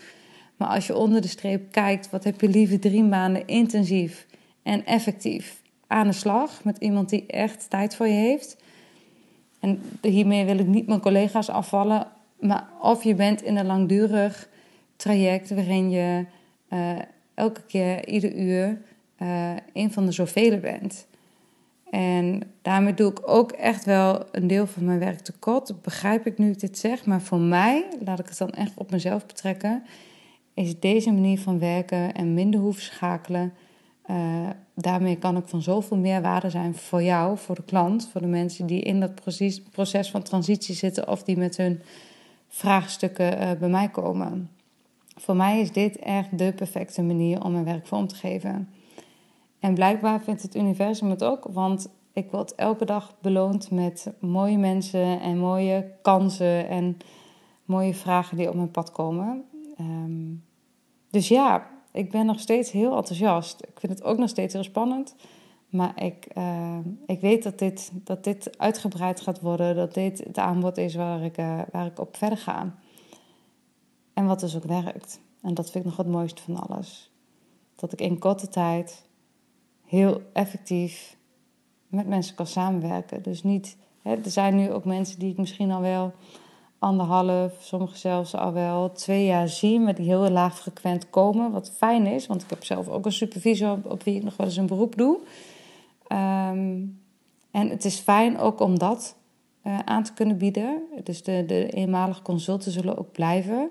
Maar 0.58 0.68
als 0.68 0.88
je 0.88 0.96
onder 0.96 1.22
de 1.22 1.28
streep 1.28 1.72
kijkt, 1.72 2.10
wat 2.10 2.24
heb 2.24 2.42
je 2.42 2.50
liever 2.50 2.80
drie 2.80 3.04
maanden 3.04 3.48
intensief 3.48 4.26
en 4.64 4.86
effectief 4.86 5.62
aan 5.88 6.08
de 6.08 6.14
slag 6.14 6.64
met 6.64 6.78
iemand 6.78 7.10
die 7.10 7.26
echt 7.26 7.70
tijd 7.70 7.96
voor 7.96 8.08
je 8.08 8.14
heeft. 8.14 8.58
En 9.60 9.82
hiermee 10.02 10.46
wil 10.46 10.60
ik 10.60 10.68
niet 10.68 10.88
mijn 10.88 11.00
collega's 11.00 11.50
afvallen, 11.50 12.08
maar 12.40 12.68
of 12.82 13.04
je 13.04 13.16
bent 13.16 13.44
in 13.44 13.58
een 13.58 13.66
langdurig 13.66 14.50
traject 14.96 15.50
waarin 15.50 15.90
je 15.90 16.26
uh, 16.70 16.96
elke 17.34 17.62
keer, 17.62 18.08
ieder 18.08 18.36
uur, 18.36 18.82
uh, 19.22 19.52
een 19.74 19.92
van 19.92 20.06
de 20.06 20.12
zoveel 20.12 20.60
bent. 20.60 21.08
En 21.90 22.42
daarmee 22.62 22.94
doe 22.94 23.12
ik 23.12 23.20
ook 23.30 23.52
echt 23.52 23.86
wel 23.86 24.26
een 24.32 24.48
deel 24.48 24.68
van 24.68 24.86
mijn 24.86 25.00
werk 25.00 25.20
tekort. 25.20 25.82
begrijp 25.82 26.26
ik 26.26 26.38
nu 26.38 26.50
ik 26.50 26.60
dit 26.60 26.78
zeg. 26.78 27.06
Maar 27.06 27.22
voor 27.22 27.40
mij, 27.40 27.86
laat 28.06 28.20
ik 28.20 28.28
het 28.28 28.38
dan 28.38 28.50
echt 28.50 28.72
op 28.76 28.92
mezelf 28.92 29.26
betrekken, 29.26 29.84
is 30.54 30.80
deze 30.80 31.12
manier 31.12 31.40
van 31.40 31.60
werken 31.60 32.14
en 32.14 32.34
minder 32.34 32.60
hoeven 32.60 32.84
schakelen. 32.84 33.54
Uh, 34.10 34.50
daarmee 34.76 35.18
kan 35.18 35.38
ik 35.38 35.48
van 35.48 35.62
zoveel 35.62 35.98
meer 35.98 36.22
waarde 36.22 36.50
zijn 36.50 36.76
voor 36.76 37.04
jou, 37.04 37.38
voor 37.38 37.56
de 37.56 37.64
klant, 37.64 38.10
voor 38.12 38.22
de 38.22 38.28
mensen 38.28 38.66
die 38.66 38.82
in 38.82 39.00
dat 39.00 39.16
proces, 39.16 39.62
proces 39.62 40.12
van 40.12 40.24
transitie 40.24 40.76
zitten 40.76 41.08
of 41.08 41.24
die 41.24 41.38
met 41.38 41.58
hun 41.58 41.82
vraagstukken 42.48 43.42
uh, 43.42 43.52
bij 43.60 43.70
mij 43.70 43.90
komen. 43.90 44.50
Voor 45.16 45.36
mij 45.36 45.60
is 45.60 45.72
dit 45.72 45.98
echt 45.98 46.38
de 46.38 46.54
perfecte 46.56 47.02
manier 47.02 47.44
om 47.44 47.52
mijn 47.52 47.64
werk 47.64 47.88
vorm 47.88 48.08
te 48.08 48.16
geven. 48.16 48.70
En 49.60 49.74
blijkbaar 49.74 50.22
vindt 50.22 50.42
het 50.42 50.56
universum 50.56 51.10
het 51.10 51.24
ook, 51.24 51.48
want 51.52 51.90
ik 52.14 52.32
word 52.32 52.56
elke 52.56 52.86
dag 52.86 53.16
beloond 53.22 53.72
met 53.72 54.14
mooie 54.20 54.58
mensen 54.58 55.22
en 55.22 55.38
mooie 55.38 55.92
kansen 56.02 56.68
en 56.68 56.98
mooie 57.66 57.94
vragen 57.94 58.38
die 58.38 58.50
op 58.50 58.56
mijn 58.56 58.72
pad 58.72 58.92
komen. 58.92 59.44
Um, 59.80 60.44
dus 61.10 61.28
ja, 61.28 61.70
ik 61.92 62.12
ben 62.12 62.26
nog 62.26 62.40
steeds 62.40 62.72
heel 62.72 62.96
enthousiast. 62.96 63.62
Ik 63.62 63.80
vind 63.80 63.92
het 63.92 64.04
ook 64.04 64.18
nog 64.18 64.30
steeds 64.30 64.54
heel 64.54 64.64
spannend. 64.64 65.16
Maar 65.70 66.04
ik, 66.04 66.28
uh, 66.38 66.78
ik 67.06 67.22
weet 67.22 67.44
dat 67.44 67.60
dit, 67.60 67.92
dat 67.94 68.24
dit 68.24 68.58
uitgebreid 68.58 69.22
gaat 69.22 69.42
worden, 69.42 69.76
dat 69.76 69.94
dit 69.94 70.24
het 70.24 70.38
aanbod 70.38 70.78
is 70.78 70.96
waar 70.96 71.24
ik, 71.24 71.38
uh, 71.38 71.60
waar 71.72 71.86
ik 71.86 72.00
op 72.00 72.18
verder 72.18 72.38
ga. 72.38 72.76
En 74.14 74.26
wat 74.26 74.40
dus 74.40 74.56
ook 74.56 74.64
werkt. 74.64 75.20
En 75.42 75.54
dat 75.54 75.72
vind 75.72 75.84
ik 75.84 75.90
nog 75.90 75.98
het 76.00 76.08
mooiste 76.08 76.42
van 76.42 76.68
alles. 76.68 77.12
Dat 77.76 77.94
ik 77.94 78.02
in 78.02 78.20
korte 78.20 78.48
tijd 78.48 79.07
heel 79.88 80.22
effectief 80.34 81.18
met 81.88 82.08
mensen 82.08 82.36
kan 82.36 82.48
samenwerken. 82.48 83.24
Dus 83.24 83.44
niet, 83.44 83.78
hè, 84.02 84.16
er 84.16 84.30
zijn 84.30 84.56
nu 84.56 84.72
ook 84.72 84.86
mensen 84.86 85.20
die 85.20 85.32
ik 85.32 85.38
misschien 85.38 85.72
al 85.72 85.82
wel 85.82 86.14
anderhalf, 86.80 87.54
sommigen 87.60 87.98
zelfs 87.98 88.36
al 88.36 88.54
wel 88.54 88.92
twee 88.92 89.26
jaar 89.26 89.48
zie, 89.48 89.80
maar 89.80 89.96
die 89.96 90.06
heel 90.06 90.30
laag 90.30 90.60
frequent 90.60 91.10
komen. 91.10 91.52
Wat 91.52 91.72
fijn 91.72 92.06
is, 92.06 92.28
want 92.28 92.44
ik 92.44 92.50
heb 92.50 92.64
zelf 92.64 92.88
ook 92.88 93.06
een 93.06 93.12
supervisor 93.12 93.80
op, 93.84 94.04
wie 94.04 94.16
ik 94.16 94.24
nog 94.24 94.38
wel 94.38 94.48
eens 94.48 94.58
een 94.58 94.66
beroep 94.66 94.96
doe. 94.96 95.20
Um, 96.12 97.00
en 97.52 97.70
het 97.70 97.86
is 97.86 98.00
fijn 98.00 98.38
ook 98.38 98.60
om 98.60 98.80
dat 98.80 99.16
uh, 99.64 99.80
aan 99.80 100.04
te 100.04 100.14
kunnen 100.14 100.38
bieden. 100.38 100.82
Dus 101.04 101.24
de, 101.24 101.44
de 101.48 101.70
eenmalige 101.70 102.22
consulten 102.22 102.72
zullen 102.72 102.98
ook 102.98 103.12
blijven, 103.12 103.70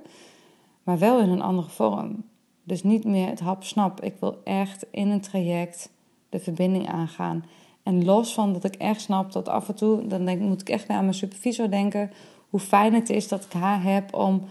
maar 0.82 0.98
wel 0.98 1.20
in 1.20 1.28
een 1.28 1.42
andere 1.42 1.68
vorm. 1.68 2.24
Dus 2.62 2.82
niet 2.82 3.04
meer 3.04 3.28
het 3.28 3.40
hap-snap. 3.40 4.02
Ik 4.02 4.14
wil 4.20 4.40
echt 4.44 4.86
in 4.90 5.08
een 5.08 5.20
traject 5.20 5.90
de 6.36 6.42
verbinding 6.42 6.88
aangaan. 6.88 7.44
En 7.82 8.04
los 8.04 8.34
van 8.34 8.52
dat 8.52 8.64
ik 8.64 8.74
echt 8.74 9.00
snap 9.00 9.32
dat 9.32 9.48
af 9.48 9.68
en 9.68 9.74
toe, 9.74 10.06
dan 10.06 10.24
denk, 10.24 10.40
moet 10.40 10.60
ik 10.60 10.68
echt 10.68 10.88
naar 10.88 11.02
mijn 11.02 11.14
supervisor 11.14 11.70
denken. 11.70 12.10
Hoe 12.50 12.60
fijn 12.60 12.94
het 12.94 13.10
is 13.10 13.28
dat 13.28 13.44
ik 13.44 13.52
haar 13.52 13.82
heb 13.82 14.14
om 14.14 14.42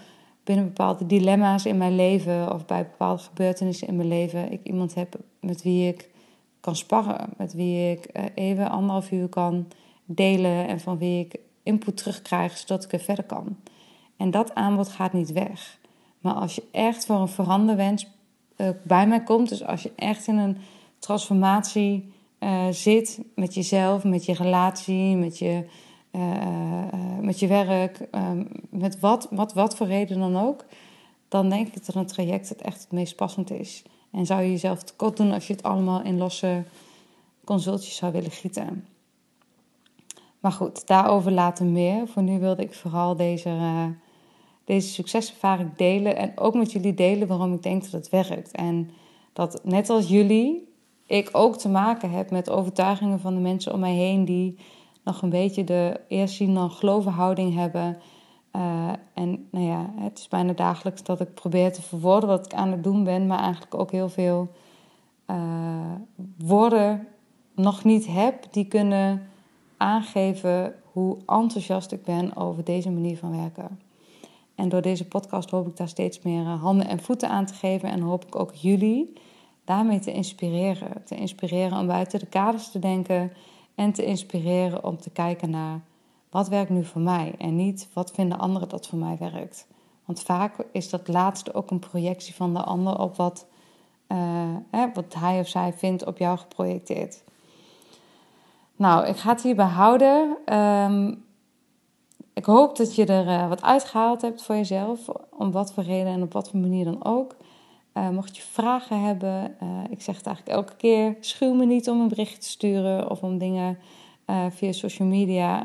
binnen 0.44 0.66
bepaalde 0.66 1.06
dilemma's 1.06 1.66
in 1.66 1.78
mijn 1.78 1.96
leven 1.96 2.54
of 2.54 2.66
bij 2.66 2.84
bepaalde 2.84 3.22
gebeurtenissen 3.22 3.88
in 3.88 3.96
mijn 3.96 4.08
leven, 4.08 4.52
ik 4.52 4.60
iemand 4.64 4.96
heb 4.96 5.16
met 5.40 5.62
wie 5.62 5.88
ik 5.88 6.10
kan 6.60 6.76
sparren, 6.76 7.30
met 7.38 7.54
wie 7.54 7.92
ik 7.92 8.06
eh, 8.06 8.24
even 8.36 8.70
anderhalf 8.70 9.12
uur 9.12 9.28
kan 9.28 9.68
delen 10.06 10.68
en 10.68 10.80
van 10.80 10.98
wie 10.98 11.26
ik 11.26 11.40
input 11.64 11.98
terugkrijg 11.98 12.58
zodat 12.58 12.84
ik 12.84 12.94
er 12.94 13.00
verder 13.00 13.24
kan. 13.24 13.58
En 14.18 14.32
dat 14.32 14.56
aanbod 14.56 14.88
gaat 14.88 15.14
niet 15.14 15.32
weg. 15.32 15.78
Maar 16.20 16.34
als 16.34 16.56
je 16.56 16.64
echt 16.72 17.06
voor 17.06 17.16
een 17.16 17.28
veranderwens 17.28 18.08
uh, 18.58 18.70
bij 18.84 19.08
mij 19.08 19.24
komt, 19.24 19.50
dus 19.50 19.64
als 19.64 19.84
je 19.84 19.92
echt 19.96 20.28
in 20.28 20.38
een 20.38 20.58
transformatie 21.06 22.14
uh, 22.40 22.68
zit 22.70 23.20
met 23.36 23.54
jezelf, 23.54 24.04
met 24.04 24.26
je 24.26 24.34
relatie, 24.34 25.16
met 25.16 25.40
je, 25.40 25.66
uh, 26.12 26.34
uh, 26.34 27.20
met 27.22 27.40
je 27.40 27.48
werk, 27.48 28.00
ehm, 28.12 28.44
met 28.70 29.00
wat, 29.00 29.28
wat, 29.32 29.54
wat 29.54 29.76
voor 29.76 29.88
reden 29.88 30.20
dan 30.20 30.38
ook, 30.38 30.66
dan 31.28 31.50
denk 31.50 31.68
ik 31.68 31.86
dat 31.86 31.96
een 31.96 32.06
traject 32.06 32.50
het 32.50 32.62
echt 32.62 32.82
het 32.82 32.92
meest 32.92 33.16
passend 33.16 33.52
is. 33.52 33.84
En 34.12 34.26
zou 34.26 34.42
je 34.42 34.50
jezelf 34.50 34.84
tekort 34.84 35.18
doen 35.18 35.32
als 35.32 35.48
je 35.48 35.54
het 35.54 35.64
allemaal 35.64 36.02
in 36.02 36.18
losse 36.18 36.64
consultjes 37.44 37.96
zou 37.96 38.12
willen 38.12 38.32
gieten. 38.32 38.86
Maar 40.40 40.52
goed, 40.52 40.88
daarover 40.88 41.32
later 41.32 41.66
meer. 41.66 42.08
Voor 42.08 42.24
nu 42.24 42.40
wilde 42.40 42.62
ik 42.62 42.74
vooral 42.74 43.16
deze, 43.16 43.58
deze 44.64 44.88
succeservaring 44.88 45.76
delen 45.76 46.18
en 46.18 46.32
ook 46.36 46.54
met 46.54 46.72
jullie 46.72 46.94
delen 46.94 47.28
waarom 47.28 47.54
ik 47.54 47.64
denk 47.64 47.84
dat 47.84 47.92
het 47.92 48.10
werkt. 48.10 48.52
En 48.52 48.92
dat 49.34 49.62
net 49.64 49.90
als 49.90 50.08
jullie 50.08 50.75
ik 51.06 51.30
ook 51.32 51.58
te 51.58 51.70
maken 51.70 52.12
heb 52.12 52.32
met 52.32 52.50
overtuigingen 52.50 53.20
van 53.20 53.34
de 53.34 53.42
mensen 53.42 53.74
om 53.74 53.80
mij 53.80 53.94
heen 53.94 54.26
die 54.26 54.58
nog 55.04 55.22
een 55.22 55.30
beetje 55.30 55.64
de 55.64 56.00
eerst 56.08 56.36
zien 56.36 56.54
dan 56.54 56.72
geloven 56.72 57.12
houding 57.12 57.56
hebben. 57.56 57.98
Uh, 58.56 58.92
en 59.14 59.48
nou 59.52 59.66
ja, 59.66 59.94
het 59.96 60.18
is 60.18 60.28
bijna 60.28 60.54
dagelijks 60.54 61.04
dat 61.04 61.20
ik 61.20 61.34
probeer 61.34 61.74
te 61.74 61.82
verwoorden 61.82 62.30
wat 62.30 62.46
ik 62.46 62.54
aan 62.54 62.72
het 62.72 62.84
doen 62.84 63.04
ben, 63.04 63.28
maar 63.28 63.40
eigenlijk 63.40 63.76
ook 63.76 63.92
heel 63.92 64.10
veel 64.10 64.48
uh, 65.28 65.92
woorden 66.38 67.08
nog 67.56 67.84
niet 67.84 68.08
heb 68.08 68.48
die 68.52 68.66
kunnen 68.66 69.30
aangeven 69.78 70.76
hoe 70.92 71.18
enthousiast 71.26 71.92
ik 71.92 72.04
ben 72.04 72.36
over 72.36 72.64
deze 72.64 72.92
manier 72.92 73.18
van 73.18 73.38
werken. 73.38 73.80
En 74.56 74.70
door 74.70 74.82
deze 74.82 75.08
podcast 75.08 75.50
hoop 75.50 75.68
ik 75.68 75.78
daar 75.78 75.88
steeds 75.88 76.22
meer 76.22 76.46
eh, 76.46 76.62
handen 76.62 76.88
en 76.88 77.00
voeten 77.00 77.30
aan 77.30 77.46
te 77.46 77.54
geven 77.54 77.90
en 77.90 78.02
hoop 78.02 78.26
ik 78.26 78.40
ook 78.40 78.54
jullie 78.54 79.14
daarmee 79.66 80.00
te 80.00 80.12
inspireren. 80.12 81.04
Te 81.06 81.16
inspireren 81.16 81.78
om 81.78 81.88
buiten 81.88 82.20
de 82.20 82.26
kaders 82.26 82.72
te 82.72 82.80
denken 82.80 83.32
en 83.76 83.92
te 83.92 84.06
inspireren 84.06 84.84
om 84.84 84.98
te 84.98 85.10
kijken 85.10 85.50
naar 85.50 85.82
wat 86.30 86.48
werkt 86.48 86.70
nu 86.70 86.86
voor 86.86 87.02
mij 87.02 87.36
en 87.38 87.56
niet 87.56 87.90
wat 87.94 88.12
vinden 88.12 88.40
anderen 88.40 88.70
dat 88.70 88.88
voor 88.88 89.00
mij 89.00 89.18
werkt. 89.20 89.68
Want 90.06 90.22
vaak 90.22 90.56
is 90.72 90.90
dat 90.90 91.08
laatste 91.08 91.54
ook 91.54 91.72
een 91.72 91.80
projectie 91.80 92.36
van 92.36 92.54
de 92.54 92.64
ander 92.64 93.00
op 93.00 93.16
wat, 93.16 93.48
uh, 94.08 94.86
wat 94.94 95.14
hij 95.14 95.40
of 95.40 95.48
zij 95.48 95.74
vindt 95.74 96.06
op 96.06 96.18
jou 96.18 96.38
geprojecteerd. 96.38 97.24
Nou, 98.76 99.06
ik 99.08 99.18
ga 99.18 99.32
het 99.32 99.42
hierbij 99.42 99.66
houden. 99.66 100.38
Ehm, 100.46 101.14
ik 102.34 102.46
hoop 102.46 102.78
dat 102.78 102.96
je 102.96 103.06
er 103.06 103.28
uh, 103.28 103.50
wat 103.50 103.62
uitgehaald 103.62 104.22
hebt 104.22 104.44
voor 104.44 104.56
jezelf, 104.56 105.10
om 105.38 105.52
wat 105.52 105.74
voor 105.74 105.84
reden 105.84 106.14
en 106.14 106.22
op 106.22 106.34
wat 106.34 106.50
voor 106.50 106.60
manier 106.60 106.86
dan 106.86 107.06
ook. 107.06 107.36
Uh, 107.98 108.10
mocht 108.10 108.36
je 108.36 108.42
vragen 108.42 109.02
hebben, 109.02 109.56
uh, 109.64 109.70
ik 109.90 110.02
zeg 110.02 110.18
het 110.18 110.26
eigenlijk 110.26 110.58
elke 110.58 110.76
keer, 110.76 111.18
schuw 111.20 111.54
me 111.54 111.66
niet 111.66 111.90
om 111.90 112.00
een 112.00 112.08
bericht 112.08 112.42
te 112.42 112.50
sturen 112.50 113.10
of 113.10 113.22
om 113.22 113.38
dingen 113.38 113.78
via 114.50 114.72
social 114.72 115.08
media, 115.08 115.64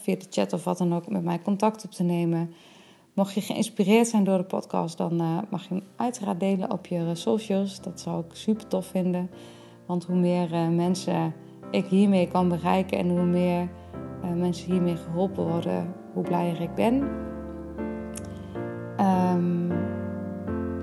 via 0.00 0.14
de 0.14 0.26
chat 0.30 0.52
of 0.52 0.64
wat 0.64 0.78
dan 0.78 0.94
ook, 0.94 1.08
met 1.08 1.24
mij 1.24 1.42
contact 1.42 1.84
op 1.84 1.90
te 1.90 2.02
nemen. 2.02 2.52
Mocht 3.14 3.34
je 3.34 3.40
geïnspireerd 3.40 4.08
zijn 4.08 4.24
door 4.24 4.38
de 4.38 4.44
podcast, 4.44 4.98
dan 4.98 5.16
mag 5.50 5.62
je 5.62 5.74
hem 5.74 5.82
uiteraard 5.96 6.40
delen 6.40 6.72
op 6.72 6.86
je 6.86 7.10
socials. 7.14 7.80
Dat 7.80 8.00
zou 8.00 8.24
ik 8.24 8.34
super 8.34 8.66
tof 8.66 8.86
vinden. 8.86 9.30
Want 9.86 10.04
hoe 10.04 10.16
meer 10.16 10.70
mensen 10.70 11.34
ik 11.70 11.86
hiermee 11.86 12.28
kan 12.28 12.48
bereiken 12.48 12.98
en 12.98 13.08
hoe 13.08 13.24
meer 13.24 13.68
mensen 14.34 14.72
hiermee 14.72 14.96
geholpen 14.96 15.46
worden, 15.46 15.94
hoe 16.12 16.22
blijer 16.22 16.60
ik 16.60 16.74
ben. 16.74 17.28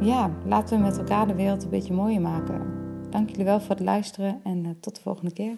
Ja, 0.08 0.32
laten 0.46 0.78
we 0.78 0.84
met 0.84 0.98
elkaar 0.98 1.28
de 1.28 1.36
wereld 1.36 1.64
een 1.64 1.70
beetje 1.70 1.94
mooier 1.94 2.22
maken. 2.22 2.62
Dank 3.10 3.30
jullie 3.30 3.46
wel 3.46 3.60
voor 3.60 3.76
het 3.76 3.80
luisteren 3.80 4.40
en 4.44 4.64
uh, 4.64 4.70
tot 4.80 4.96
de 4.96 5.02
volgende 5.02 5.34
keer. 5.34 5.58